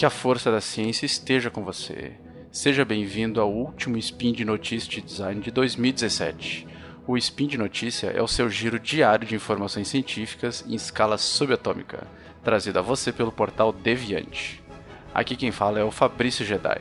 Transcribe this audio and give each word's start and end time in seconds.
Que 0.00 0.06
a 0.06 0.08
força 0.08 0.50
da 0.50 0.62
ciência 0.62 1.04
esteja 1.04 1.50
com 1.50 1.62
você. 1.62 2.12
Seja 2.50 2.86
bem-vindo 2.86 3.38
ao 3.38 3.52
último 3.52 3.98
Spin 3.98 4.32
de 4.32 4.46
Notícias 4.46 4.88
de 4.88 5.02
Design 5.02 5.42
de 5.42 5.50
2017. 5.50 6.66
O 7.06 7.18
Spin 7.18 7.46
de 7.46 7.58
Notícia 7.58 8.06
é 8.06 8.22
o 8.22 8.26
seu 8.26 8.48
giro 8.48 8.78
diário 8.78 9.28
de 9.28 9.34
informações 9.34 9.88
científicas 9.88 10.64
em 10.66 10.74
escala 10.74 11.18
subatômica, 11.18 12.06
trazido 12.42 12.78
a 12.78 12.82
você 12.82 13.12
pelo 13.12 13.30
portal 13.30 13.74
Deviante. 13.74 14.62
Aqui 15.12 15.36
quem 15.36 15.52
fala 15.52 15.78
é 15.78 15.84
o 15.84 15.90
Fabrício 15.90 16.46
Jedi, 16.46 16.80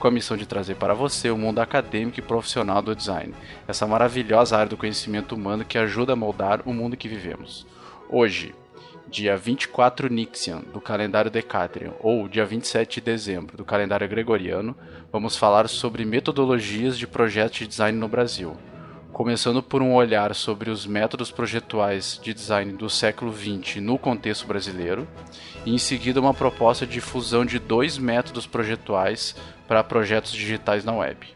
com 0.00 0.08
a 0.08 0.10
missão 0.10 0.36
de 0.36 0.44
trazer 0.44 0.74
para 0.74 0.92
você 0.92 1.30
o 1.30 1.38
mundo 1.38 1.60
acadêmico 1.60 2.18
e 2.18 2.22
profissional 2.22 2.82
do 2.82 2.96
design, 2.96 3.32
essa 3.68 3.86
maravilhosa 3.86 4.56
área 4.56 4.70
do 4.70 4.76
conhecimento 4.76 5.36
humano 5.36 5.64
que 5.64 5.78
ajuda 5.78 6.14
a 6.14 6.16
moldar 6.16 6.62
o 6.66 6.74
mundo 6.74 6.96
que 6.96 7.06
vivemos. 7.06 7.64
Hoje, 8.10 8.56
dia 9.08 9.36
24 9.36 10.12
Nixian 10.12 10.62
do 10.72 10.80
calendário 10.80 11.30
Decatrian 11.30 11.92
ou 12.00 12.28
dia 12.28 12.44
27 12.44 12.96
de 12.96 13.00
dezembro 13.00 13.56
do 13.56 13.64
calendário 13.64 14.08
Gregoriano, 14.08 14.76
vamos 15.12 15.36
falar 15.36 15.68
sobre 15.68 16.04
metodologias 16.04 16.98
de 16.98 17.06
projetos 17.06 17.58
de 17.58 17.66
design 17.66 17.98
no 17.98 18.08
Brasil. 18.08 18.56
Começando 19.12 19.62
por 19.62 19.80
um 19.80 19.94
olhar 19.94 20.34
sobre 20.34 20.68
os 20.68 20.86
métodos 20.86 21.30
projetuais 21.30 22.20
de 22.22 22.34
design 22.34 22.72
do 22.72 22.90
século 22.90 23.32
XX 23.32 23.76
no 23.76 23.96
contexto 23.96 24.46
brasileiro, 24.46 25.08
e 25.64 25.72
em 25.72 25.78
seguida 25.78 26.20
uma 26.20 26.34
proposta 26.34 26.86
de 26.86 27.00
fusão 27.00 27.44
de 27.44 27.58
dois 27.58 27.96
métodos 27.96 28.46
projetuais 28.46 29.34
para 29.66 29.82
projetos 29.82 30.32
digitais 30.32 30.84
na 30.84 30.92
web. 30.92 31.26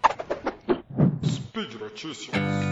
Speed 1.25 1.75
Notícias. 1.81 2.70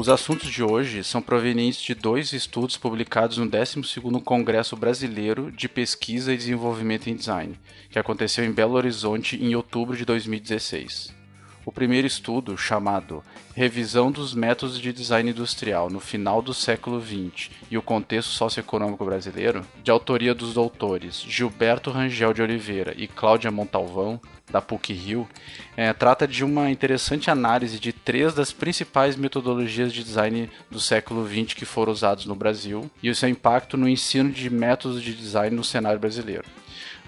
Os 0.00 0.08
assuntos 0.08 0.50
de 0.50 0.62
hoje 0.62 1.04
são 1.04 1.20
provenientes 1.20 1.82
de 1.82 1.94
dois 1.94 2.32
estudos 2.32 2.78
publicados 2.78 3.36
no 3.36 3.46
12º 3.46 4.22
Congresso 4.22 4.74
Brasileiro 4.74 5.52
de 5.52 5.68
Pesquisa 5.68 6.32
e 6.32 6.38
Desenvolvimento 6.38 7.10
em 7.10 7.14
Design, 7.14 7.60
que 7.90 7.98
aconteceu 7.98 8.42
em 8.42 8.50
Belo 8.50 8.76
Horizonte 8.76 9.36
em 9.36 9.54
outubro 9.54 9.94
de 9.94 10.06
2016. 10.06 11.19
O 11.64 11.70
primeiro 11.70 12.06
estudo, 12.06 12.56
chamado 12.56 13.22
Revisão 13.54 14.10
dos 14.10 14.34
Métodos 14.34 14.78
de 14.78 14.92
Design 14.94 15.30
Industrial 15.30 15.90
no 15.90 16.00
Final 16.00 16.40
do 16.40 16.54
Século 16.54 17.00
XX 17.00 17.50
e 17.70 17.76
o 17.76 17.82
Contexto 17.82 18.30
Socioeconômico 18.30 19.04
Brasileiro, 19.04 19.66
de 19.82 19.90
autoria 19.90 20.34
dos 20.34 20.54
doutores 20.54 21.20
Gilberto 21.20 21.90
Rangel 21.90 22.32
de 22.32 22.40
Oliveira 22.40 22.94
e 22.96 23.06
Cláudia 23.06 23.50
Montalvão, 23.50 24.18
da 24.50 24.60
PUC-Rio, 24.60 25.28
é, 25.76 25.92
trata 25.92 26.26
de 26.26 26.44
uma 26.44 26.70
interessante 26.70 27.30
análise 27.30 27.78
de 27.78 27.92
três 27.92 28.34
das 28.34 28.52
principais 28.52 29.14
metodologias 29.14 29.92
de 29.92 30.02
design 30.02 30.50
do 30.70 30.80
século 30.80 31.26
XX 31.28 31.54
que 31.54 31.64
foram 31.64 31.92
usados 31.92 32.26
no 32.26 32.34
Brasil 32.34 32.90
e 33.02 33.10
o 33.10 33.14
seu 33.14 33.28
impacto 33.28 33.76
no 33.76 33.88
ensino 33.88 34.30
de 34.30 34.50
métodos 34.50 35.02
de 35.02 35.14
design 35.14 35.54
no 35.54 35.62
cenário 35.62 36.00
brasileiro. 36.00 36.44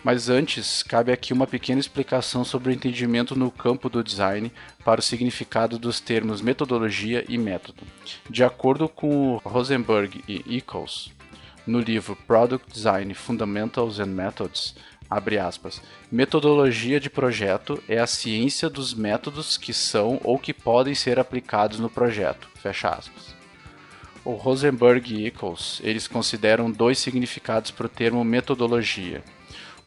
Mas 0.05 0.29
antes, 0.29 0.83
cabe 0.83 1.13
aqui 1.13 1.33
uma 1.33 1.47
pequena 1.47 1.81
explicação 1.81 2.45
sobre 2.45 2.71
o 2.71 2.73
entendimento 2.73 3.39
no 3.39 3.53
campo 3.53 3.89
do 3.89 4.03
design 4.03 4.53
para 4.85 4.99
o 4.99 5.03
significado 5.03 5.79
dos 5.79 6.01
termos 6.01 6.41
metodologia 6.41 7.25
e 7.29 7.39
método. 7.39 7.85
De 8.29 8.43
acordo 8.43 8.89
com 8.89 9.37
Rosenberg 9.45 10.25
e 10.27 10.57
Eccles, 10.57 11.11
no 11.65 11.79
livro 11.79 12.17
Product 12.27 12.69
Design 12.73 13.15
Fundamentals 13.15 14.01
and 14.01 14.07
Methods, 14.07 14.75
abre 15.09 15.39
aspas, 15.39 15.81
metodologia 16.11 16.99
de 16.99 17.09
projeto 17.09 17.81
é 17.89 17.99
a 17.99 18.07
ciência 18.07 18.69
dos 18.69 18.95
métodos 18.95 19.57
que 19.57 19.73
são 19.73 20.21
ou 20.25 20.37
que 20.37 20.53
podem 20.53 20.97
ser 20.97 21.21
aplicados 21.21 21.79
no 21.79 21.89
projeto, 21.89 22.49
fecha 22.57 22.89
aspas. 22.89 23.37
O 24.25 24.33
Rosenberg 24.33 25.15
e 25.15 25.27
Eccles, 25.27 25.81
eles 25.85 26.09
consideram 26.09 26.71
dois 26.71 26.99
significados 26.99 27.71
para 27.71 27.87
o 27.87 27.89
termo 27.89 28.25
metodologia, 28.25 29.23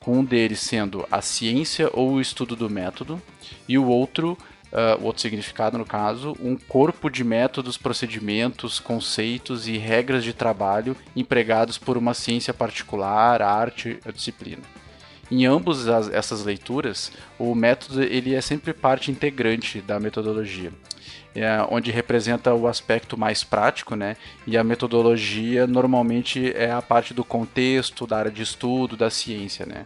com 0.05 0.19
um 0.19 0.23
deles 0.23 0.59
sendo 0.59 1.03
a 1.11 1.19
ciência 1.19 1.89
ou 1.91 2.11
o 2.11 2.21
estudo 2.21 2.55
do 2.55 2.69
método, 2.69 3.19
e 3.67 3.75
o 3.75 3.87
outro, 3.87 4.37
uh, 4.71 5.01
o 5.01 5.05
outro 5.05 5.23
significado 5.23 5.79
no 5.79 5.85
caso, 5.85 6.37
um 6.39 6.55
corpo 6.55 7.09
de 7.09 7.23
métodos, 7.23 7.75
procedimentos, 7.75 8.79
conceitos 8.79 9.67
e 9.67 9.77
regras 9.77 10.23
de 10.23 10.31
trabalho 10.31 10.95
empregados 11.15 11.79
por 11.79 11.97
uma 11.97 12.13
ciência 12.13 12.53
particular, 12.53 13.41
arte 13.41 13.97
ou 14.05 14.11
disciplina. 14.11 14.61
Em 15.31 15.47
ambas 15.47 15.87
essas 16.13 16.45
leituras, 16.45 17.11
o 17.39 17.55
método 17.55 18.03
ele 18.03 18.35
é 18.35 18.41
sempre 18.41 18.73
parte 18.73 19.09
integrante 19.09 19.81
da 19.81 19.99
metodologia 19.99 20.71
é, 21.35 21.65
onde 21.69 21.91
representa 21.91 22.53
o 22.53 22.67
aspecto 22.67 23.17
mais 23.17 23.43
prático, 23.43 23.95
né? 23.95 24.15
E 24.47 24.57
a 24.57 24.63
metodologia 24.63 25.67
normalmente 25.67 26.51
é 26.55 26.71
a 26.71 26.81
parte 26.81 27.13
do 27.13 27.23
contexto, 27.23 28.07
da 28.07 28.17
área 28.17 28.31
de 28.31 28.41
estudo, 28.41 28.95
da 28.95 29.09
ciência, 29.09 29.65
né? 29.65 29.85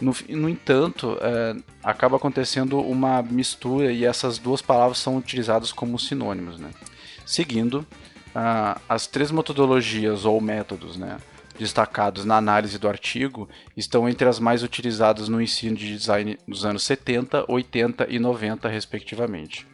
No, 0.00 0.14
no 0.28 0.48
entanto, 0.48 1.16
é, 1.20 1.56
acaba 1.82 2.16
acontecendo 2.16 2.80
uma 2.80 3.22
mistura 3.22 3.92
e 3.92 4.04
essas 4.04 4.38
duas 4.38 4.60
palavras 4.60 4.98
são 4.98 5.16
utilizadas 5.16 5.72
como 5.72 5.98
sinônimos, 5.98 6.58
né? 6.58 6.70
Seguindo, 7.24 7.86
as 8.88 9.06
três 9.06 9.30
metodologias 9.30 10.24
ou 10.24 10.40
métodos, 10.40 10.96
né? 10.96 11.18
destacados 11.58 12.24
na 12.24 12.36
análise 12.36 12.78
do 12.78 12.88
artigo 12.88 13.48
estão 13.76 14.08
entre 14.08 14.28
as 14.28 14.38
mais 14.38 14.62
utilizadas 14.62 15.28
no 15.28 15.42
ensino 15.42 15.76
de 15.76 15.96
design 15.96 16.38
dos 16.46 16.64
anos 16.64 16.84
70, 16.84 17.44
80 17.48 18.06
e 18.08 18.18
90, 18.18 18.68
respectivamente. 18.68 19.66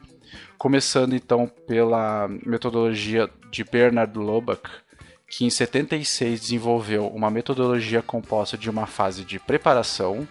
Começando 0.59 1.15
então 1.15 1.51
pela 1.67 2.29
metodologia 2.45 3.29
de 3.51 3.65
Bernard 3.65 4.17
Lobach, 4.19 4.63
que 5.29 5.45
em 5.45 5.51
76 5.51 6.41
desenvolveu 6.41 7.09
uma 7.09 7.31
metodologia 7.31 8.03
composta 8.03 8.57
de 8.57 8.71
uma 8.71 8.87
fase 8.87 9.25
de 9.25 9.39
preparação, 9.39 10.29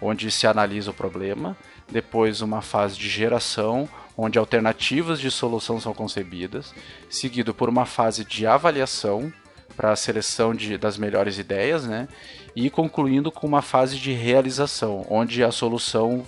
onde 0.00 0.30
se 0.30 0.46
analisa 0.46 0.90
o 0.90 0.94
problema, 0.94 1.56
depois 1.90 2.40
uma 2.40 2.62
fase 2.62 2.96
de 2.96 3.08
geração, 3.08 3.88
onde 4.16 4.38
alternativas 4.38 5.18
de 5.18 5.30
solução 5.30 5.80
são 5.80 5.92
concebidas, 5.92 6.74
seguido 7.10 7.52
por 7.52 7.68
uma 7.68 7.84
fase 7.84 8.24
de 8.24 8.46
avaliação 8.46 9.32
para 9.76 9.92
a 9.92 9.96
seleção 9.96 10.54
de, 10.54 10.78
das 10.78 10.96
melhores 10.96 11.38
ideias, 11.38 11.84
né? 11.84 12.06
E 12.54 12.70
concluindo 12.70 13.32
com 13.32 13.46
uma 13.46 13.62
fase 13.62 13.98
de 13.98 14.12
realização, 14.12 15.04
onde 15.10 15.42
a 15.42 15.50
solução, 15.50 16.24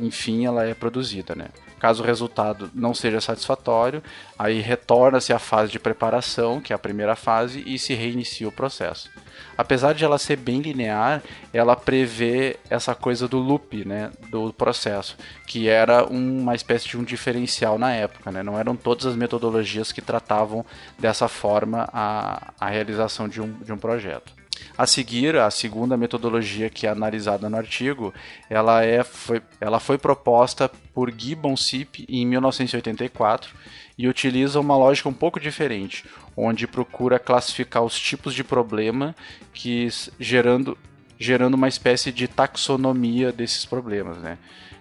enfim, 0.00 0.46
ela 0.46 0.64
é 0.64 0.74
produzida, 0.74 1.34
né? 1.34 1.48
Caso 1.78 2.02
o 2.02 2.06
resultado 2.06 2.70
não 2.74 2.92
seja 2.92 3.20
satisfatório, 3.20 4.02
aí 4.38 4.60
retorna-se 4.60 5.32
à 5.32 5.38
fase 5.38 5.70
de 5.70 5.78
preparação, 5.78 6.60
que 6.60 6.72
é 6.72 6.76
a 6.76 6.78
primeira 6.78 7.14
fase, 7.14 7.62
e 7.66 7.78
se 7.78 7.94
reinicia 7.94 8.48
o 8.48 8.52
processo. 8.52 9.10
Apesar 9.56 9.92
de 9.92 10.04
ela 10.04 10.18
ser 10.18 10.36
bem 10.36 10.60
linear, 10.60 11.22
ela 11.52 11.76
prevê 11.76 12.56
essa 12.68 12.94
coisa 12.94 13.26
do 13.26 13.38
loop 13.38 13.84
né, 13.84 14.10
do 14.30 14.52
processo, 14.52 15.16
que 15.46 15.68
era 15.68 16.04
uma 16.04 16.54
espécie 16.54 16.88
de 16.88 16.96
um 16.96 17.04
diferencial 17.04 17.78
na 17.78 17.92
época. 17.92 18.30
Né? 18.30 18.42
Não 18.42 18.58
eram 18.58 18.76
todas 18.76 19.06
as 19.06 19.16
metodologias 19.16 19.92
que 19.92 20.00
tratavam 20.00 20.64
dessa 20.98 21.28
forma 21.28 21.88
a, 21.92 22.52
a 22.58 22.68
realização 22.68 23.28
de 23.28 23.40
um, 23.40 23.52
de 23.52 23.72
um 23.72 23.78
projeto. 23.78 24.37
A 24.76 24.86
seguir, 24.86 25.36
a 25.36 25.50
segunda 25.50 25.96
metodologia 25.96 26.70
que 26.70 26.86
é 26.86 26.90
analisada 26.90 27.48
no 27.48 27.56
artigo, 27.56 28.12
ela, 28.48 28.84
é, 28.84 29.02
foi, 29.02 29.42
ela 29.60 29.80
foi 29.80 29.98
proposta 29.98 30.70
por 30.94 31.12
Gibbon 31.12 31.56
Sip 31.56 32.04
em 32.08 32.26
1984 32.26 33.54
e 33.96 34.06
utiliza 34.06 34.60
uma 34.60 34.76
lógica 34.76 35.08
um 35.08 35.14
pouco 35.14 35.40
diferente, 35.40 36.04
onde 36.36 36.66
procura 36.66 37.18
classificar 37.18 37.82
os 37.82 37.98
tipos 37.98 38.32
de 38.32 38.44
problema 38.44 39.14
que 39.52 39.88
gerando, 40.20 40.78
gerando 41.18 41.54
uma 41.54 41.68
espécie 41.68 42.12
de 42.12 42.28
taxonomia 42.28 43.32
desses 43.32 43.64
problemas, 43.64 44.18
né? 44.18 44.38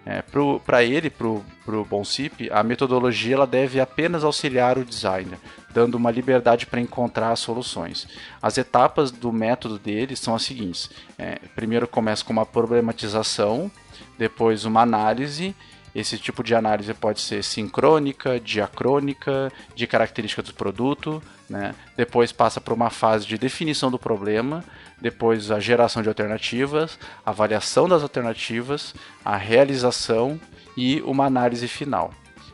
É, 0.09 0.23
para 0.65 0.85
ele, 0.85 1.09
para 1.09 1.27
o 1.27 1.83
Bonsip, 1.83 2.49
a 2.49 2.63
metodologia 2.63 3.35
ela 3.35 3.45
deve 3.45 3.77
apenas 3.77 4.23
auxiliar 4.23 4.77
o 4.77 4.85
designer, 4.85 5.37
dando 5.73 5.95
uma 5.95 6.09
liberdade 6.09 6.65
para 6.65 6.79
encontrar 6.79 7.31
as 7.31 7.41
soluções. 7.41 8.07
As 8.41 8.57
etapas 8.57 9.11
do 9.11 9.33
método 9.33 9.77
dele 9.77 10.15
são 10.15 10.33
as 10.33 10.43
seguintes: 10.43 10.89
é, 11.17 11.39
primeiro 11.53 11.89
começa 11.89 12.23
com 12.23 12.31
uma 12.31 12.45
problematização, 12.45 13.69
depois 14.17 14.63
uma 14.63 14.81
análise. 14.81 15.53
Esse 15.97 16.15
tipo 16.15 16.43
de 16.43 16.53
análise 16.53 16.93
pode 16.93 17.19
ser 17.19 17.43
sincrônica, 17.43 18.39
diacrônica, 18.39 19.51
de 19.73 19.87
características 19.87 20.45
do 20.45 20.53
produto, 20.53 21.23
né? 21.49 21.73
depois 21.95 22.31
passa 22.31 22.61
por 22.61 22.71
uma 22.71 22.91
fase 22.91 23.25
de 23.25 23.35
definição 23.35 23.89
do 23.89 23.97
problema, 23.97 24.63
depois 25.01 25.49
a 25.49 25.59
geração 25.59 26.03
de 26.03 26.07
alternativas, 26.07 26.99
avaliação 27.25 27.89
das 27.89 28.03
alternativas, 28.03 28.93
a 29.25 29.35
realização 29.37 30.39
e 30.77 31.01
uma 31.01 31.25
análise 31.25 31.67
final. 31.67 32.13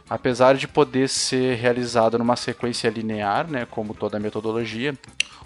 Apesar 0.09 0.55
de 0.55 0.65
poder 0.65 1.09
ser 1.09 1.57
realizado 1.57 2.17
numa 2.17 2.37
sequência 2.37 2.89
linear, 2.89 3.45
né, 3.51 3.67
como 3.69 3.93
toda 3.93 4.21
metodologia, 4.21 4.97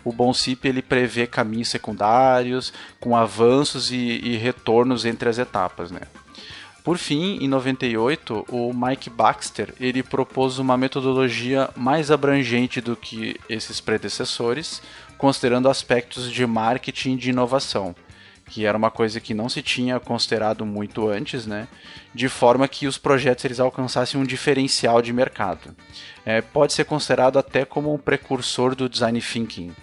o 0.04 0.14
BONCIP 0.14 0.68
ele 0.68 0.84
prevê 0.84 1.26
caminhos 1.26 1.70
secundários 1.70 2.72
com 3.00 3.18
avanços 3.18 3.92
e, 3.92 3.96
e 4.24 4.38
retornos 4.38 5.04
entre 5.04 5.28
as 5.28 5.40
etapas. 5.40 5.90
Né. 5.90 6.02
Por 6.88 6.98
fim, 6.98 7.38
em 7.42 7.50
98, 7.50 8.46
o 8.48 8.72
Mike 8.74 9.10
Baxter 9.10 9.74
ele 9.78 10.02
propôs 10.02 10.58
uma 10.58 10.78
metodologia 10.78 11.70
mais 11.76 12.10
abrangente 12.10 12.80
do 12.80 12.96
que 12.96 13.36
esses 13.50 13.82
predecessores, 13.82 14.82
considerando 15.18 15.68
aspectos 15.68 16.32
de 16.32 16.48
marketing 16.48 17.16
e 17.16 17.18
de 17.18 17.30
inovação, 17.32 17.94
que 18.50 18.66
era 18.66 18.78
uma 18.78 18.90
coisa 18.90 19.20
que 19.20 19.34
não 19.34 19.50
se 19.50 19.62
tinha 19.62 20.00
considerado 20.00 20.66
muito 20.66 21.10
antes, 21.10 21.46
né? 21.46 21.68
De 22.16 22.30
forma 22.30 22.70
que 22.70 22.88
os 22.88 22.98
projetos 22.98 23.44
eles 23.44 23.60
alcançassem 23.60 24.18
um 24.18 24.24
diferencial 24.24 25.02
de 25.02 25.12
mercado. 25.12 25.76
É, 26.26 26.40
pode 26.42 26.72
ser 26.72 26.86
considerado 26.86 27.38
até 27.38 27.66
como 27.66 27.94
um 27.94 27.98
precursor 27.98 28.74
do 28.74 28.88
design 28.88 29.20
thinking, 29.20 29.76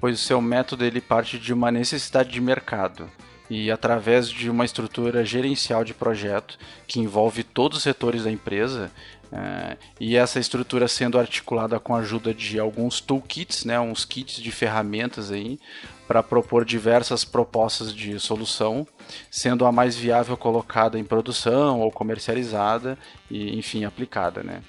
pois 0.00 0.20
o 0.20 0.24
seu 0.24 0.40
método 0.40 0.84
ele 0.84 1.00
parte 1.00 1.38
de 1.38 1.54
uma 1.54 1.70
necessidade 1.70 2.30
de 2.30 2.40
mercado 2.40 3.08
e 3.48 3.70
através 3.70 4.28
de 4.28 4.50
uma 4.50 4.64
estrutura 4.64 5.24
gerencial 5.24 5.84
de 5.84 5.94
projeto 5.94 6.58
que 6.86 7.00
envolve 7.00 7.42
todos 7.42 7.78
os 7.78 7.82
setores 7.82 8.24
da 8.24 8.30
empresa 8.30 8.90
é, 9.32 9.76
e 9.98 10.16
essa 10.16 10.38
estrutura 10.38 10.86
sendo 10.86 11.18
articulada 11.18 11.80
com 11.80 11.94
a 11.94 11.98
ajuda 11.98 12.32
de 12.32 12.58
alguns 12.58 13.00
toolkits, 13.00 13.64
né, 13.64 13.78
uns 13.78 14.04
kits 14.04 14.40
de 14.40 14.50
ferramentas 14.52 15.30
aí 15.30 15.58
para 16.06 16.22
propor 16.22 16.64
diversas 16.64 17.24
propostas 17.24 17.92
de 17.92 18.18
solução, 18.20 18.86
sendo 19.30 19.66
a 19.66 19.72
mais 19.72 19.96
viável 19.96 20.36
colocada 20.36 20.98
em 20.98 21.04
produção 21.04 21.80
ou 21.80 21.90
comercializada 21.90 22.96
e 23.30 23.56
enfim 23.58 23.84
aplicada, 23.84 24.42
né. 24.42 24.62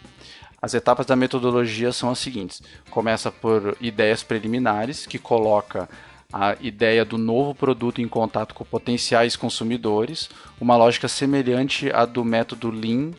As 0.60 0.74
etapas 0.74 1.06
da 1.06 1.16
metodologia 1.16 1.92
são 1.92 2.10
as 2.10 2.18
seguintes: 2.18 2.64
começa 2.90 3.32
por 3.32 3.78
ideias 3.80 4.24
preliminares, 4.24 5.06
que 5.06 5.20
coloca 5.20 5.88
a 6.32 6.58
ideia 6.60 7.06
do 7.06 7.18
novo 7.18 7.56
produto 7.56 8.02
em 8.02 8.08
contato 8.08 8.54
com 8.54 8.66
potenciais 8.66 9.36
consumidores, 9.36 10.30
uma 10.60 10.76
lógica 10.76 11.08
semelhante 11.08 11.90
à 11.92 12.06
do 12.06 12.24
método 12.24 12.70
Lean, 12.70 13.12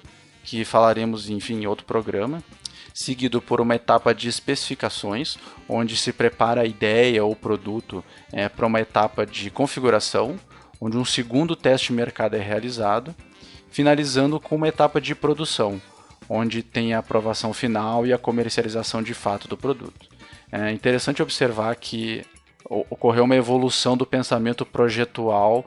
que 0.45 0.65
falaremos 0.65 1.31
enfim 1.31 1.63
em 1.63 1.67
outro 1.67 1.87
programa, 1.87 2.43
seguido 2.93 3.41
por 3.41 3.61
uma 3.61 3.77
etapa 3.77 4.15
de 4.15 4.29
especificações, 4.29 5.39
onde 5.69 5.97
se 5.97 6.13
prepara 6.13 6.63
a 6.63 6.67
ideia 6.67 7.25
ou 7.25 7.35
produto 7.35 8.05
é, 8.33 8.49
para 8.49 8.67
uma 8.67 8.81
etapa 8.81 9.25
de 9.25 9.51
configuração, 9.51 10.39
onde 10.81 10.97
um 10.97 11.05
segundo 11.05 11.57
teste 11.57 11.89
de 11.89 11.93
mercado 11.95 12.35
é 12.35 12.41
realizado, 12.41 13.15
finalizando 13.71 14.39
com 14.39 14.57
uma 14.57 14.69
etapa 14.69 15.01
de 15.01 15.15
produção, 15.15 15.81
onde 16.29 16.63
tem 16.63 16.93
a 16.93 16.99
aprovação 16.99 17.55
final 17.55 18.07
e 18.07 18.13
a 18.13 18.19
comercialização 18.19 19.03
de 19.03 19.15
fato 19.15 19.49
do 19.49 19.57
produto. 19.57 20.09
É 20.51 20.73
interessante 20.73 21.23
observar 21.23 21.75
que 21.77 22.25
ocorreu 22.69 23.25
uma 23.25 23.37
evolução 23.37 23.97
do 23.97 24.05
pensamento 24.05 24.65
projetual 24.65 25.67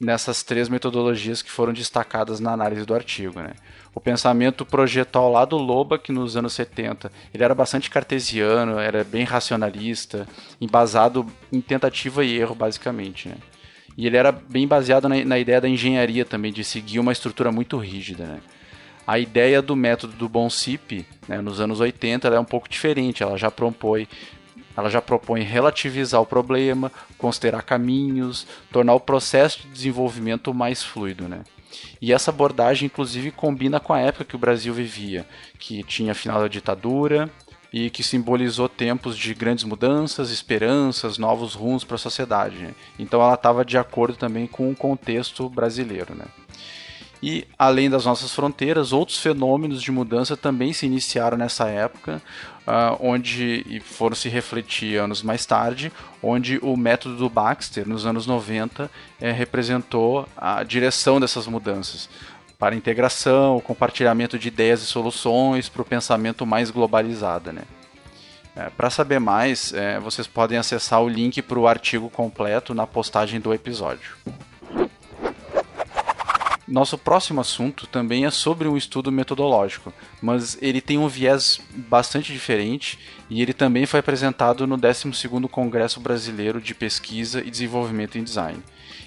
nessas 0.00 0.42
três 0.42 0.68
metodologias 0.68 1.42
que 1.42 1.50
foram 1.50 1.72
destacadas 1.72 2.40
na 2.40 2.52
análise 2.52 2.84
do 2.86 2.94
artigo. 2.94 3.40
Né? 3.40 3.52
O 3.94 4.00
pensamento 4.00 4.64
projetual 4.64 5.30
lá 5.30 5.44
do 5.44 5.58
Loba, 5.58 5.98
que 5.98 6.12
nos 6.12 6.36
anos 6.36 6.54
70, 6.54 7.12
ele 7.34 7.44
era 7.44 7.54
bastante 7.54 7.90
cartesiano, 7.90 8.78
era 8.78 9.04
bem 9.04 9.24
racionalista, 9.24 10.26
embasado 10.60 11.26
em 11.52 11.60
tentativa 11.60 12.24
e 12.24 12.38
erro, 12.38 12.54
basicamente. 12.54 13.28
Né? 13.28 13.36
E 13.96 14.06
ele 14.06 14.16
era 14.16 14.32
bem 14.32 14.66
baseado 14.66 15.08
na, 15.08 15.22
na, 15.24 15.38
ideia 15.38 15.60
da 15.60 15.68
engenharia 15.68 16.24
também, 16.24 16.52
de 16.52 16.64
seguir 16.64 16.98
uma 16.98 17.12
estrutura 17.12 17.52
muito 17.52 17.76
rígida. 17.76 18.24
Né? 18.24 18.40
A 19.06 19.18
ideia 19.18 19.60
do 19.60 19.76
método 19.76 20.14
do 20.14 20.28
Boncip, 20.28 21.04
né, 21.28 21.40
nos 21.40 21.60
anos 21.60 21.80
80, 21.80 22.28
é 22.28 22.38
um 22.38 22.44
pouco 22.44 22.68
diferente, 22.68 23.22
ela 23.22 23.36
já 23.36 23.50
propõe 23.50 24.06
ela 24.76 24.88
já 24.88 25.02
propõe 25.02 25.42
relativizar 25.42 26.20
o 26.20 26.26
problema, 26.26 26.90
considerar 27.18 27.62
caminhos, 27.62 28.46
tornar 28.72 28.94
o 28.94 29.00
processo 29.00 29.60
de 29.62 29.68
desenvolvimento 29.68 30.54
mais 30.54 30.82
fluido, 30.82 31.28
né? 31.28 31.42
E 32.00 32.12
essa 32.12 32.30
abordagem, 32.30 32.86
inclusive, 32.86 33.30
combina 33.30 33.78
com 33.78 33.92
a 33.92 34.00
época 34.00 34.24
que 34.24 34.34
o 34.34 34.38
Brasil 34.38 34.72
vivia, 34.72 35.26
que 35.58 35.82
tinha 35.84 36.14
final 36.14 36.40
da 36.40 36.48
ditadura 36.48 37.30
e 37.72 37.90
que 37.90 38.02
simbolizou 38.02 38.68
tempos 38.68 39.16
de 39.16 39.32
grandes 39.34 39.64
mudanças, 39.64 40.30
esperanças, 40.30 41.18
novos 41.18 41.54
rumos 41.54 41.84
para 41.84 41.94
a 41.94 41.98
sociedade. 41.98 42.56
Né? 42.56 42.74
Então, 42.98 43.22
ela 43.22 43.34
estava 43.34 43.64
de 43.64 43.78
acordo 43.78 44.16
também 44.16 44.46
com 44.46 44.70
o 44.70 44.76
contexto 44.76 45.48
brasileiro. 45.48 46.14
Né? 46.14 46.24
E, 47.22 47.46
além 47.58 47.90
das 47.90 48.06
nossas 48.06 48.34
fronteiras, 48.34 48.92
outros 48.92 49.18
fenômenos 49.18 49.82
de 49.82 49.92
mudança 49.92 50.36
também 50.36 50.72
se 50.72 50.86
iniciaram 50.86 51.36
nessa 51.36 51.68
época, 51.68 52.22
uh, 52.66 52.96
onde 52.98 53.82
foram 53.84 54.16
se 54.16 54.28
refletir 54.28 54.98
anos 54.98 55.22
mais 55.22 55.44
tarde, 55.44 55.92
onde 56.22 56.58
o 56.62 56.76
método 56.76 57.16
do 57.16 57.28
Baxter, 57.28 57.86
nos 57.86 58.06
anos 58.06 58.26
90, 58.26 58.90
eh, 59.20 59.32
representou 59.32 60.26
a 60.34 60.62
direção 60.62 61.20
dessas 61.20 61.46
mudanças 61.46 62.08
para 62.58 62.74
a 62.74 62.78
integração, 62.78 63.56
o 63.56 63.60
compartilhamento 63.60 64.38
de 64.38 64.48
ideias 64.48 64.82
e 64.82 64.86
soluções 64.86 65.68
para 65.68 65.80
o 65.80 65.84
pensamento 65.84 66.44
mais 66.44 66.70
globalizado. 66.70 67.52
Né? 67.52 67.62
É, 68.54 68.68
para 68.68 68.90
saber 68.90 69.18
mais, 69.18 69.72
é, 69.72 69.98
vocês 69.98 70.26
podem 70.26 70.58
acessar 70.58 71.02
o 71.02 71.08
link 71.08 71.40
para 71.40 71.58
o 71.58 71.66
artigo 71.66 72.10
completo 72.10 72.74
na 72.74 72.86
postagem 72.86 73.40
do 73.40 73.54
episódio. 73.54 74.14
Nosso 76.70 76.96
próximo 76.96 77.40
assunto 77.40 77.84
também 77.88 78.24
é 78.24 78.30
sobre 78.30 78.68
um 78.68 78.76
estudo 78.76 79.10
metodológico, 79.10 79.92
mas 80.22 80.56
ele 80.62 80.80
tem 80.80 80.98
um 80.98 81.08
viés 81.08 81.60
bastante 81.74 82.32
diferente 82.32 82.96
e 83.28 83.42
ele 83.42 83.52
também 83.52 83.86
foi 83.86 83.98
apresentado 83.98 84.68
no 84.68 84.78
12º 84.78 85.48
Congresso 85.48 85.98
Brasileiro 85.98 86.60
de 86.60 86.72
Pesquisa 86.72 87.40
e 87.40 87.50
Desenvolvimento 87.50 88.18
em 88.18 88.22
Design. 88.22 88.62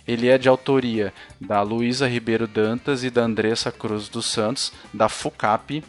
Ele 0.05 0.27
é 0.27 0.37
de 0.37 0.49
autoria 0.49 1.13
da 1.39 1.61
Luísa 1.61 2.05
Ribeiro 2.05 2.47
Dantas 2.47 3.01
e 3.01 3.09
da 3.09 3.21
Andressa 3.21 3.71
Cruz 3.71 4.09
dos 4.09 4.25
Santos, 4.25 4.73
da 4.93 5.07
FUCAP, 5.07 5.81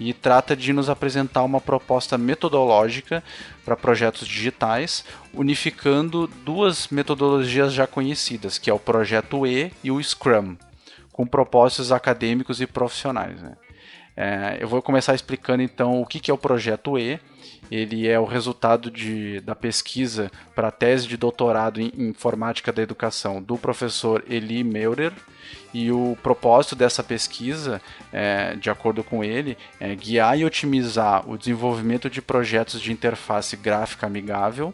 e 0.00 0.12
trata 0.12 0.56
de 0.56 0.72
nos 0.72 0.90
apresentar 0.90 1.44
uma 1.44 1.60
proposta 1.60 2.18
metodológica 2.18 3.22
para 3.64 3.76
projetos 3.76 4.26
digitais, 4.26 5.04
unificando 5.32 6.26
duas 6.44 6.88
metodologias 6.88 7.72
já 7.72 7.86
conhecidas, 7.86 8.58
que 8.58 8.68
é 8.68 8.74
o 8.74 8.80
projeto 8.80 9.46
E 9.46 9.70
e 9.84 9.92
o 9.92 10.02
Scrum 10.02 10.56
com 11.20 11.26
propósitos 11.26 11.92
acadêmicos 11.92 12.62
e 12.62 12.66
profissionais. 12.66 13.42
Né? 13.42 13.52
É, 14.16 14.56
eu 14.58 14.66
vou 14.66 14.80
começar 14.80 15.14
explicando 15.14 15.62
então 15.62 16.00
o 16.00 16.06
que, 16.06 16.18
que 16.18 16.30
é 16.30 16.34
o 16.34 16.38
projeto 16.38 16.98
E. 16.98 17.20
Ele 17.70 18.08
é 18.08 18.18
o 18.18 18.24
resultado 18.24 18.90
de, 18.90 19.38
da 19.40 19.54
pesquisa 19.54 20.32
para 20.54 20.68
a 20.68 20.70
tese 20.70 21.06
de 21.06 21.18
doutorado 21.18 21.78
em 21.78 21.92
informática 21.94 22.72
da 22.72 22.80
educação 22.80 23.42
do 23.42 23.58
professor 23.58 24.24
Eli 24.26 24.64
Meurer. 24.64 25.12
E 25.74 25.92
o 25.92 26.16
propósito 26.22 26.74
dessa 26.74 27.04
pesquisa, 27.04 27.82
é, 28.10 28.56
de 28.56 28.70
acordo 28.70 29.04
com 29.04 29.22
ele, 29.22 29.58
é 29.78 29.94
guiar 29.94 30.38
e 30.38 30.44
otimizar 30.44 31.28
o 31.28 31.36
desenvolvimento 31.36 32.08
de 32.08 32.22
projetos 32.22 32.80
de 32.80 32.90
interface 32.90 33.58
gráfica 33.58 34.06
amigável 34.06 34.72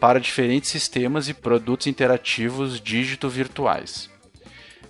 para 0.00 0.18
diferentes 0.18 0.70
sistemas 0.70 1.28
e 1.28 1.34
produtos 1.34 1.86
interativos 1.86 2.80
dígito 2.80 3.28
virtuais. 3.28 4.12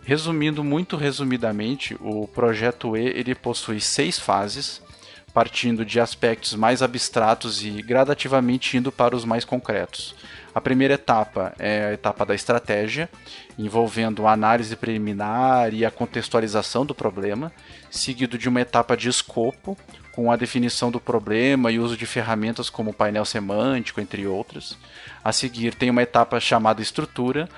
Resumindo 0.06 0.62
muito 0.62 0.98
resumidamente, 0.98 1.96
o 1.98 2.28
projeto 2.28 2.94
E 2.94 3.06
ele 3.06 3.34
possui 3.34 3.80
seis 3.80 4.18
fases, 4.18 4.82
partindo 5.32 5.82
de 5.82 5.98
aspectos 5.98 6.54
mais 6.54 6.82
abstratos 6.82 7.64
e 7.64 7.70
gradativamente 7.82 8.76
indo 8.76 8.92
para 8.92 9.16
os 9.16 9.24
mais 9.24 9.46
concretos. 9.46 10.14
A 10.54 10.60
primeira 10.60 10.94
etapa 10.94 11.54
é 11.58 11.86
a 11.86 11.92
etapa 11.94 12.26
da 12.26 12.34
estratégia, 12.34 13.08
envolvendo 13.58 14.26
a 14.26 14.32
análise 14.32 14.76
preliminar 14.76 15.72
e 15.72 15.86
a 15.86 15.90
contextualização 15.90 16.84
do 16.84 16.94
problema, 16.94 17.50
seguido 17.90 18.36
de 18.36 18.48
uma 18.48 18.60
etapa 18.60 18.96
de 18.96 19.08
escopo, 19.08 19.76
com 20.14 20.30
a 20.30 20.36
definição 20.36 20.92
do 20.92 21.00
problema 21.00 21.72
e 21.72 21.80
uso 21.80 21.96
de 21.96 22.06
ferramentas 22.06 22.70
como 22.70 22.94
painel 22.94 23.24
semântico, 23.24 24.00
entre 24.00 24.26
outras. 24.26 24.78
A 25.24 25.32
seguir, 25.32 25.74
tem 25.74 25.90
uma 25.90 26.02
etapa 26.02 26.38
chamada 26.38 26.80
estrutura, 26.80 27.48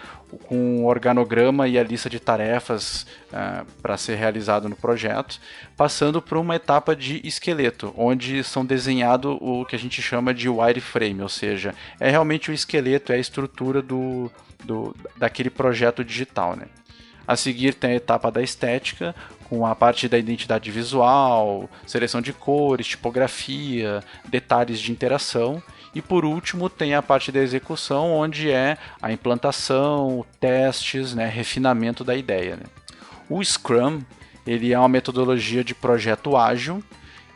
com 0.46 0.82
o 0.82 0.86
organograma 0.86 1.68
e 1.68 1.78
a 1.78 1.82
lista 1.82 2.08
de 2.08 2.18
tarefas 2.18 3.06
uh, 3.30 3.64
para 3.82 3.96
ser 3.98 4.16
realizado 4.16 4.68
no 4.68 4.74
projeto, 4.74 5.38
passando 5.76 6.22
por 6.22 6.38
uma 6.38 6.56
etapa 6.56 6.96
de 6.96 7.20
esqueleto, 7.26 7.92
onde 7.96 8.42
são 8.42 8.64
desenhado 8.64 9.36
o 9.40 9.64
que 9.66 9.76
a 9.76 9.78
gente 9.78 10.00
chama 10.00 10.32
de 10.32 10.48
wireframe, 10.48 11.22
ou 11.22 11.28
seja, 11.28 11.74
é 12.00 12.10
realmente 12.10 12.50
o 12.50 12.54
esqueleto, 12.54 13.12
é 13.12 13.16
a 13.16 13.18
estrutura 13.18 13.82
do, 13.82 14.30
do 14.64 14.96
daquele 15.16 15.50
projeto 15.50 16.02
digital. 16.02 16.56
Né? 16.56 16.66
A 17.26 17.36
seguir 17.36 17.74
tem 17.74 17.90
a 17.90 17.96
etapa 17.96 18.30
da 18.30 18.42
estética, 18.42 19.14
com 19.48 19.64
a 19.64 19.74
parte 19.74 20.08
da 20.08 20.18
identidade 20.18 20.70
visual, 20.70 21.70
seleção 21.86 22.20
de 22.20 22.32
cores, 22.32 22.86
tipografia, 22.86 24.02
detalhes 24.28 24.80
de 24.80 24.90
interação. 24.90 25.62
E 25.94 26.02
por 26.02 26.24
último 26.24 26.68
tem 26.68 26.94
a 26.94 27.02
parte 27.02 27.30
da 27.30 27.40
execução, 27.40 28.12
onde 28.12 28.50
é 28.50 28.76
a 29.00 29.12
implantação, 29.12 30.26
testes, 30.40 31.14
né, 31.14 31.26
refinamento 31.26 32.02
da 32.02 32.16
ideia. 32.16 32.56
Né? 32.56 32.64
O 33.30 33.42
Scrum 33.42 34.02
ele 34.46 34.72
é 34.72 34.78
uma 34.78 34.88
metodologia 34.88 35.64
de 35.64 35.74
projeto 35.74 36.36
ágil 36.36 36.82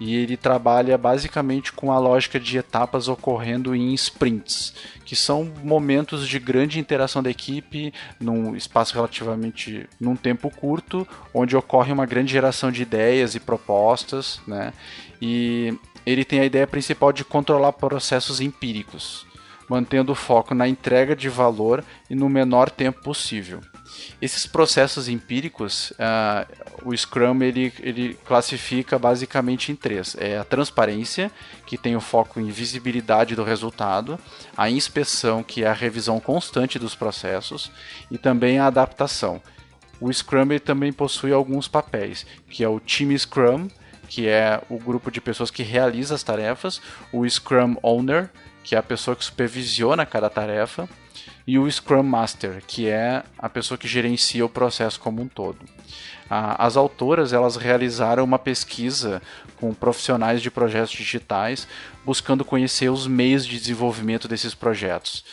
e 0.00 0.16
ele 0.16 0.34
trabalha 0.34 0.96
basicamente 0.96 1.72
com 1.72 1.92
a 1.92 1.98
lógica 1.98 2.40
de 2.40 2.56
etapas 2.56 3.06
ocorrendo 3.06 3.74
em 3.76 3.92
sprints, 3.92 4.74
que 5.04 5.14
são 5.14 5.52
momentos 5.62 6.26
de 6.26 6.38
grande 6.38 6.80
interação 6.80 7.22
da 7.22 7.30
equipe 7.30 7.92
num 8.18 8.56
espaço 8.56 8.94
relativamente 8.94 9.86
num 10.00 10.16
tempo 10.16 10.50
curto, 10.50 11.06
onde 11.34 11.54
ocorre 11.54 11.92
uma 11.92 12.06
grande 12.06 12.32
geração 12.32 12.72
de 12.72 12.80
ideias 12.80 13.34
e 13.34 13.40
propostas, 13.40 14.40
né? 14.46 14.72
E 15.20 15.74
ele 16.06 16.24
tem 16.24 16.40
a 16.40 16.46
ideia 16.46 16.66
principal 16.66 17.12
de 17.12 17.22
controlar 17.22 17.72
processos 17.74 18.40
empíricos, 18.40 19.26
mantendo 19.68 20.12
o 20.12 20.14
foco 20.16 20.54
na 20.54 20.66
entrega 20.66 21.14
de 21.14 21.28
valor 21.28 21.84
e 22.08 22.14
no 22.14 22.28
menor 22.30 22.70
tempo 22.70 23.02
possível. 23.02 23.60
Esses 24.20 24.46
processos 24.46 25.08
empíricos, 25.08 25.92
uh, 25.92 26.46
o 26.84 26.96
Scrum 26.96 27.42
ele, 27.42 27.72
ele 27.80 28.14
classifica 28.24 28.98
basicamente 28.98 29.72
em 29.72 29.76
três: 29.76 30.16
é 30.18 30.38
a 30.38 30.44
transparência, 30.44 31.30
que 31.66 31.78
tem 31.78 31.96
o 31.96 32.00
foco 32.00 32.40
em 32.40 32.50
visibilidade 32.50 33.34
do 33.34 33.44
resultado, 33.44 34.18
a 34.56 34.70
inspeção, 34.70 35.42
que 35.42 35.64
é 35.64 35.68
a 35.68 35.72
revisão 35.72 36.20
constante 36.20 36.78
dos 36.78 36.94
processos, 36.94 37.70
e 38.10 38.18
também 38.18 38.58
a 38.58 38.66
adaptação. 38.66 39.40
O 40.00 40.12
Scrum 40.12 40.58
também 40.64 40.92
possui 40.92 41.32
alguns 41.32 41.68
papéis, 41.68 42.26
que 42.48 42.64
é 42.64 42.68
o 42.68 42.80
time 42.80 43.18
Scrum, 43.18 43.68
que 44.08 44.26
é 44.26 44.60
o 44.68 44.78
grupo 44.78 45.10
de 45.10 45.20
pessoas 45.20 45.50
que 45.50 45.62
realiza 45.62 46.14
as 46.14 46.22
tarefas, 46.22 46.80
o 47.12 47.28
Scrum 47.28 47.76
Owner, 47.82 48.30
que 48.64 48.74
é 48.74 48.78
a 48.78 48.82
pessoa 48.82 49.14
que 49.14 49.24
supervisiona 49.24 50.04
cada 50.04 50.28
tarefa, 50.28 50.88
e 51.46 51.58
o 51.58 51.70
Scrum 51.70 52.02
Master, 52.02 52.62
que 52.66 52.88
é 52.88 53.22
a 53.38 53.48
pessoa 53.48 53.78
que 53.78 53.88
gerencia 53.88 54.44
o 54.44 54.48
processo 54.48 55.00
como 55.00 55.22
um 55.22 55.28
todo. 55.28 55.58
As 56.28 56.76
autoras 56.76 57.32
elas 57.32 57.56
realizaram 57.56 58.22
uma 58.22 58.38
pesquisa 58.38 59.20
com 59.56 59.74
profissionais 59.74 60.40
de 60.40 60.48
projetos 60.48 60.92
digitais, 60.92 61.66
buscando 62.04 62.44
conhecer 62.44 62.88
os 62.88 63.08
meios 63.08 63.44
de 63.44 63.58
desenvolvimento 63.58 64.28
desses 64.28 64.54
projetos. 64.54 65.24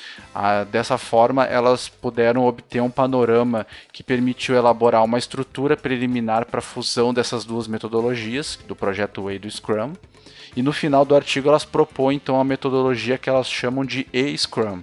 Dessa 0.72 0.98
forma, 0.98 1.46
elas 1.46 1.88
puderam 1.88 2.46
obter 2.46 2.82
um 2.82 2.90
panorama 2.90 3.68
que 3.94 4.02
permitiu 4.02 4.56
elaborar 4.56 5.04
uma 5.04 5.20
estrutura 5.20 5.78
preliminar 5.78 6.48
para 6.48 6.60
a 6.60 6.64
fusão 6.64 7.14
dessas 7.14 7.46
duas 7.46 7.68
metodologias, 7.68 8.58
do 8.68 8.76
projeto 8.76 9.22
Way 9.26 9.36
e 9.36 9.40
do 9.40 9.52
Scrum. 9.52 9.94
E 10.56 10.64
no 10.64 10.74
final 10.74 11.06
do 11.06 11.16
artigo 11.16 11.48
elas 11.48 11.64
propõem 11.64 12.16
então 12.16 12.40
a 12.40 12.44
metodologia 12.44 13.20
que 13.20 13.30
elas 13.30 13.48
chamam 13.48 13.86
de 13.86 14.08
E-Scrum, 14.12 14.82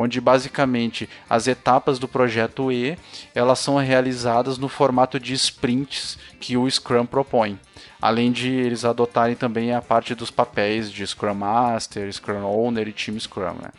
onde 0.00 0.20
basicamente 0.20 1.08
as 1.28 1.48
etapas 1.48 1.98
do 1.98 2.06
projeto 2.06 2.70
E 2.70 2.96
elas 3.34 3.58
são 3.58 3.76
realizadas 3.78 4.56
no 4.56 4.68
formato 4.68 5.18
de 5.18 5.34
sprints 5.34 6.16
que 6.38 6.56
o 6.56 6.70
Scrum 6.70 7.04
propõe. 7.04 7.58
Além 8.00 8.30
de 8.30 8.48
eles 8.48 8.84
adotarem 8.84 9.34
também 9.34 9.74
a 9.74 9.82
parte 9.82 10.14
dos 10.14 10.30
papéis 10.30 10.92
de 10.92 11.04
Scrum 11.04 11.34
Master, 11.34 12.12
Scrum 12.12 12.44
Owner 12.44 12.86
e 12.86 12.92
Team 12.92 13.18
Scrum. 13.18 13.54
Né? 13.60 13.70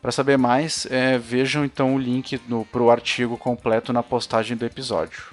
Para 0.00 0.12
saber 0.12 0.38
mais, 0.38 0.86
é, 0.88 1.18
vejam 1.18 1.64
então 1.64 1.96
o 1.96 1.98
link 1.98 2.38
para 2.70 2.82
o 2.82 2.90
artigo 2.90 3.36
completo 3.36 3.92
na 3.92 4.04
postagem 4.04 4.56
do 4.56 4.64
episódio. 4.64 5.24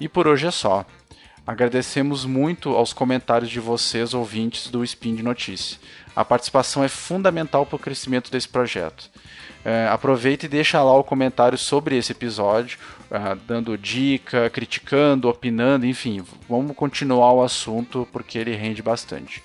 E 0.00 0.08
por 0.08 0.26
hoje 0.26 0.48
é 0.48 0.50
só. 0.50 0.84
Agradecemos 1.44 2.24
muito 2.24 2.70
aos 2.76 2.92
comentários 2.92 3.50
de 3.50 3.58
vocês, 3.58 4.14
ouvintes 4.14 4.68
do 4.68 4.84
Spin 4.84 5.16
de 5.16 5.24
Notícia. 5.24 5.76
A 6.14 6.24
participação 6.24 6.84
é 6.84 6.88
fundamental 6.88 7.66
para 7.66 7.74
o 7.74 7.78
crescimento 7.80 8.30
desse 8.30 8.48
projeto. 8.48 9.10
É, 9.64 9.88
aproveita 9.88 10.46
e 10.46 10.48
deixa 10.48 10.80
lá 10.82 10.96
o 10.96 11.02
comentário 11.02 11.58
sobre 11.58 11.96
esse 11.96 12.12
episódio, 12.12 12.78
uh, 13.10 13.34
dando 13.46 13.76
dica, 13.76 14.50
criticando, 14.50 15.28
opinando, 15.28 15.84
enfim, 15.84 16.24
vamos 16.48 16.76
continuar 16.76 17.32
o 17.32 17.42
assunto 17.42 18.06
porque 18.12 18.38
ele 18.38 18.54
rende 18.54 18.82
bastante. 18.82 19.42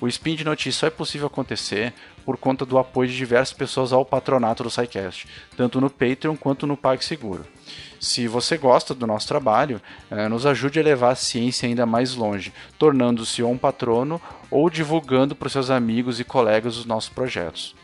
O 0.00 0.08
Spin 0.08 0.34
de 0.34 0.44
Notícia 0.44 0.80
só 0.80 0.86
é 0.86 0.90
possível 0.90 1.26
acontecer 1.26 1.92
por 2.24 2.36
conta 2.36 2.64
do 2.64 2.78
apoio 2.78 3.08
de 3.08 3.16
diversas 3.16 3.52
pessoas 3.52 3.92
ao 3.92 4.04
patronato 4.04 4.62
do 4.62 4.70
SciCast, 4.70 5.26
tanto 5.56 5.80
no 5.80 5.90
Patreon 5.90 6.36
quanto 6.36 6.66
no 6.66 6.76
PagSeguro. 6.76 7.44
Se 8.00 8.26
você 8.26 8.56
gosta 8.56 8.94
do 8.94 9.06
nosso 9.06 9.28
trabalho, 9.28 9.80
eh, 10.10 10.28
nos 10.28 10.46
ajude 10.46 10.80
a 10.80 10.82
levar 10.82 11.10
a 11.10 11.14
ciência 11.14 11.68
ainda 11.68 11.84
mais 11.84 12.14
longe, 12.14 12.52
tornando-se 12.78 13.42
um 13.42 13.58
patrono 13.58 14.20
ou 14.50 14.70
divulgando 14.70 15.36
para 15.36 15.46
os 15.46 15.52
seus 15.52 15.70
amigos 15.70 16.18
e 16.18 16.24
colegas 16.24 16.76
os 16.76 16.86
nossos 16.86 17.10
projetos. 17.10 17.74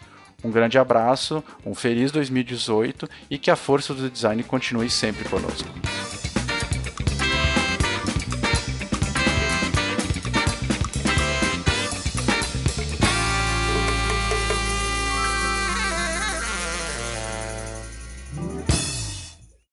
Um 0.43 0.51
grande 0.51 0.79
abraço, 0.79 1.43
um 1.65 1.75
feliz 1.75 2.13
2018 2.13 3.09
e 3.31 3.37
que 3.37 3.51
a 3.51 3.57
força 3.57 3.93
do 3.93 4.09
design 4.09 4.43
continue 4.43 4.89
sempre 4.89 5.29
conosco. 5.29 5.69